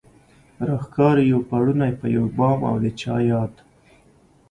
راښکاري 0.67 1.23
يو 1.33 1.39
پړونی 1.49 1.91
په 1.99 2.05
يو 2.15 2.25
بام 2.37 2.59
او 2.69 2.75
د 2.83 2.85
چا 2.99 3.15
ياد 3.29 3.53